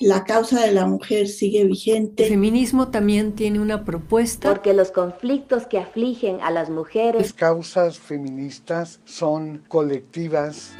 [0.00, 2.24] la causa de la mujer sigue vigente.
[2.24, 4.48] El feminismo también tiene una propuesta.
[4.48, 7.20] Porque los conflictos que afligen a las mujeres.
[7.20, 10.72] Las causas feministas son colectivas.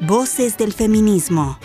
[0.00, 1.58] Voces del feminismo.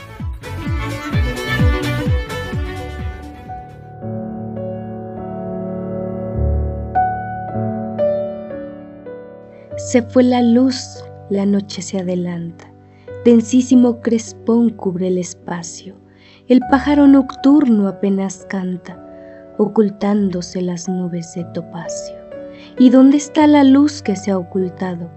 [9.77, 12.66] Se fue la luz, la noche se adelanta,
[13.27, 15.95] densísimo crespón cubre el espacio,
[16.47, 19.05] el pájaro nocturno apenas canta,
[19.57, 22.15] ocultándose las nubes de topacio.
[22.79, 25.09] ¿Y dónde está la luz que se ha ocultado?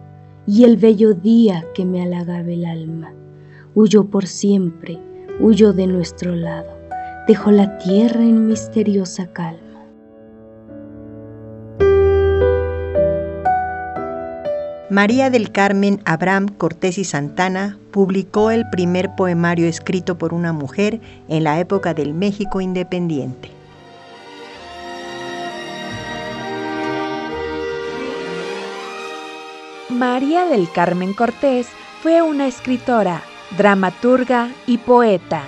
[0.45, 3.15] Y el bello día que me halagaba el alma.
[3.77, 4.99] Huyó por siempre,
[5.39, 6.81] huyó de nuestro lado,
[7.29, 9.70] dejó la tierra en misteriosa calma.
[14.91, 21.01] María del Carmen Abraham Cortés y Santana publicó el primer poemario escrito por una mujer
[21.29, 23.53] en la época del México independiente.
[29.89, 31.69] María del Carmen Cortés
[32.03, 33.23] fue una escritora,
[33.57, 35.45] dramaturga y poeta.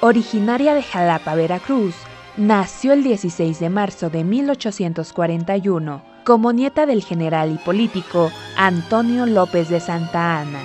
[0.00, 1.94] Originaria de Jalapa, Veracruz,
[2.38, 9.68] nació el 16 de marzo de 1841 como nieta del general y político Antonio López
[9.68, 10.60] de Santa Ana.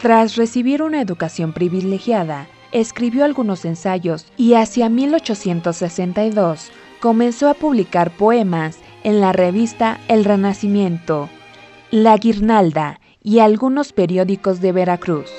[0.00, 8.78] Tras recibir una educación privilegiada, escribió algunos ensayos y hacia 1862 comenzó a publicar poemas
[9.04, 11.28] en la revista El Renacimiento,
[11.90, 15.30] La Guirnalda y algunos periódicos de Veracruz.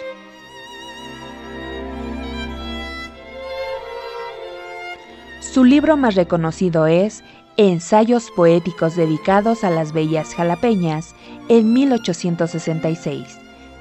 [5.39, 7.23] Su libro más reconocido es
[7.55, 11.15] Ensayos poéticos dedicados a las bellas jalapeñas
[11.47, 13.37] en 1866,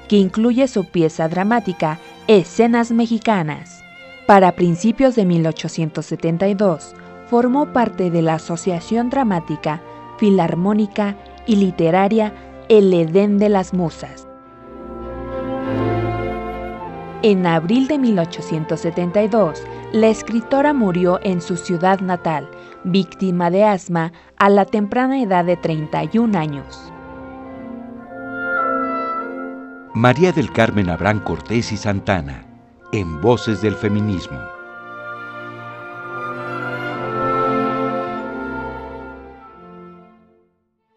[0.07, 3.83] que incluye su pieza dramática Escenas Mexicanas.
[4.25, 6.95] Para principios de 1872,
[7.29, 9.81] formó parte de la Asociación Dramática,
[10.17, 12.33] Filarmónica y Literaria
[12.69, 14.28] El Edén de las Musas.
[17.21, 22.49] En abril de 1872, la escritora murió en su ciudad natal,
[22.85, 26.93] víctima de asma a la temprana edad de 31 años.
[29.93, 32.45] María del Carmen Abrán Cortés y Santana,
[32.93, 34.58] en Voces del Feminismo.